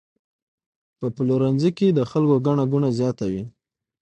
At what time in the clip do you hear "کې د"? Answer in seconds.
1.77-1.99